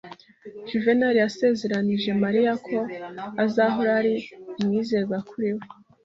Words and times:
Juvenari 0.69 1.17
yasezeranyije 1.23 2.09
Mariya 2.23 2.53
ko 2.65 2.77
azahora 3.43 3.91
ari 4.01 4.13
umwizerwa 4.61 5.17
kuri 5.29 5.49
we. 5.57 5.65